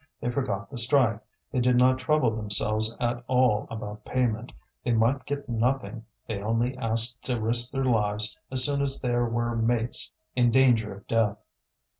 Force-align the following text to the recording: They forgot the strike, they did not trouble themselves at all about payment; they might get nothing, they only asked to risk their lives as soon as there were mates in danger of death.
They 0.19 0.31
forgot 0.31 0.71
the 0.71 0.79
strike, 0.79 1.19
they 1.51 1.59
did 1.59 1.75
not 1.75 1.99
trouble 1.99 2.35
themselves 2.35 2.97
at 2.99 3.23
all 3.27 3.67
about 3.69 4.03
payment; 4.03 4.51
they 4.83 4.93
might 4.93 5.27
get 5.27 5.47
nothing, 5.47 6.05
they 6.25 6.41
only 6.41 6.75
asked 6.75 7.23
to 7.25 7.39
risk 7.39 7.71
their 7.71 7.85
lives 7.85 8.35
as 8.49 8.63
soon 8.65 8.81
as 8.81 8.99
there 8.99 9.25
were 9.25 9.55
mates 9.55 10.11
in 10.35 10.49
danger 10.49 10.91
of 10.95 11.05
death. 11.05 11.45